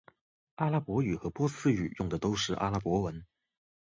[0.55, 3.23] 阿拉伯语和波斯语用的都是阿拉伯文。